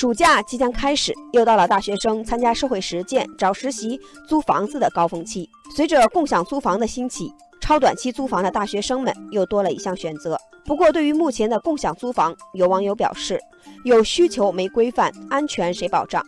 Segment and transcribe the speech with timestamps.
[0.00, 5.46] 暑假即将开始，又到了大学生参加社会实践、找实习、租房子的高峰期。
[5.76, 10.38] 随着共享租房的兴起，超短期租房的大学生们又多了一项选择。
[10.64, 13.38] 不过，对于目前的共享租房，有网友表示，
[13.84, 16.24] 有需求没规范，安全谁保障？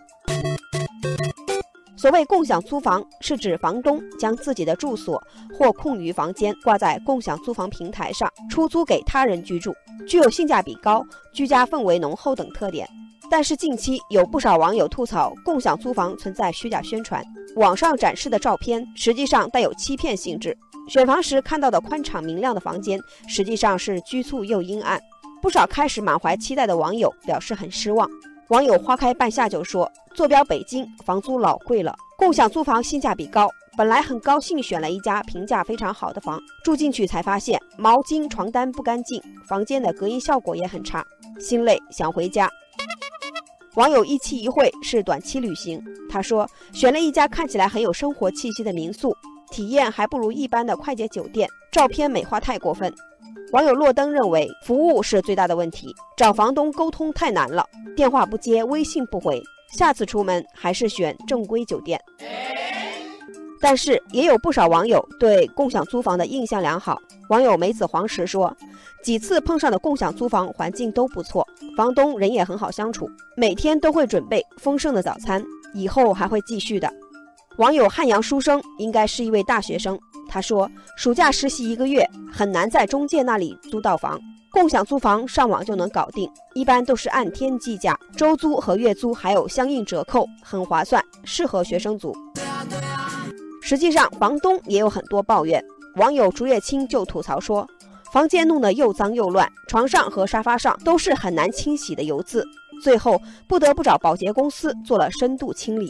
[1.97, 5.19] 所谓共享租房，是指房东将自己的住所
[5.59, 9.73] 或空余房间挂在共享租房平台上，出租给他人居住，
[10.07, 11.03] 具有性价比高、
[11.33, 12.87] 居家氛围浓厚等特点。
[13.33, 17.25] 但是近期有不少网友吐槽，共享租房存在虚假宣传，
[17.57, 20.55] 网上展示的照片实际上带有欺骗性质。
[20.87, 25.01] 选房时看到的宽敞明亮的房间，实际上是局促又阴暗。
[25.41, 28.07] 不少开始满怀期待的网友表示很失望。
[28.49, 33.49] 网友花开半夏就说：“坐标北京，房租老贵了，共享租房性价比高。
[33.79, 41.03] 本来很高兴选了一家评价非常好的房，住进去才发现毛巾、床单不干净，房间的隔音效果也很差，
[41.41, 42.47] 心累，想回家。”
[43.77, 49.17] 网友一期一会是短期旅行，他说选了一家看起来很有生活气息的民宿，
[49.51, 52.93] 体验还不如一般的快捷酒店，照片美化太过分。
[53.53, 59.43] 网友落灯认为服务是最大的问题，找房东沟通太难了，电话不接，微信不回，
[59.79, 61.99] 下次出门还是选正规酒店。
[63.63, 67.01] 但是也有不少网友对共享租房的印象良好。
[67.29, 68.55] 网友梅子黄石说，
[69.05, 71.47] 几次碰上的共享租房环境都不错，
[71.77, 75.43] 房东人也很好相处，每天都会准备丰盛的早餐，
[75.73, 76.93] 以后还会继续的。
[77.59, 79.97] 网友汉阳书生应该是一位大学生。
[80.29, 84.19] 他说，暑假实习一个月很难在中介那里租到房，
[84.51, 92.15] 共享租房上网就能搞定，一般都是按天计价，周租和月租还有相应折扣，很划算，适合学生租。
[93.73, 95.65] 实际上，房东也有很多抱怨。
[95.97, 97.67] 网友竹叶青就吐槽说，
[98.13, 102.47] 房间弄得又脏又乱，床上和沙发上都是很难清洗的油渍，
[102.83, 103.19] 最后
[103.49, 105.89] 不得不找保洁公司做了深度清理。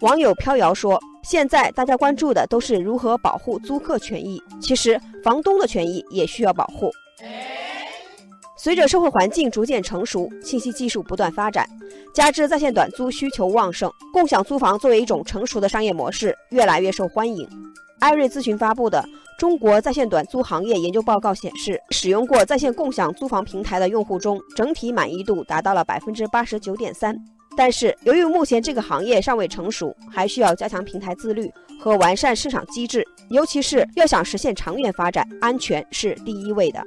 [0.00, 6.90] 网友飘摇说：“现在大家关注的都是如何保护租客权益，其实房东的权益也需要保护。
[8.56, 11.68] 随着社会环境逐渐成熟，信息技术不断发展，
[12.14, 17.48] 加之在线短租需求旺盛，共享租房作为一种成熟的商业模式，越来越受欢迎。”
[18.00, 18.98] 艾瑞咨询发布的
[19.38, 27.16] 《中国在线短租行业研究报告》显示，使用过在线共享租房平台的用户中，整体满意度达到了百分之八十九点三。
[27.56, 31.50] 但是，由于目前这个行业尚未成熟，还需要加强平台自律
[31.80, 36.82] 和完善市场机制，尤其是要想实现长远发展，安全是第一位的。